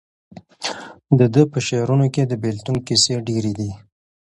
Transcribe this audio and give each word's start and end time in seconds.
د 1.17 1.19
ده 1.33 1.43
په 1.51 1.59
شعرونو 1.67 2.05
کې 2.13 2.23
د 2.25 2.33
بېلتون 2.43 2.77
کیسې 2.87 3.13
ډېرې 3.27 3.53
دي. 3.59 3.71